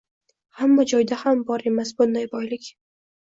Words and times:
–hamma 0.61 0.85
joyda 0.91 1.17
ham 1.25 1.43
bor 1.51 1.65
emas 1.73 1.91
bunday 1.99 2.27
boylik. 2.33 2.73